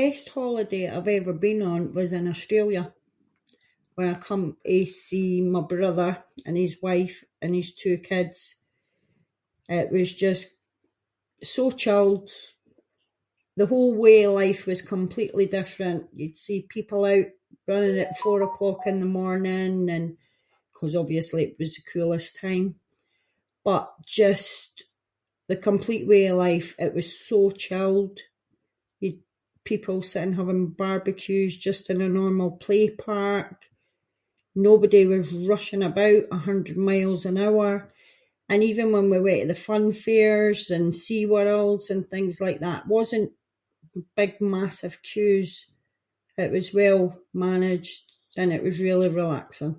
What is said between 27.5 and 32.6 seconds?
chilled. Y- People sitting having barbecues just in a normal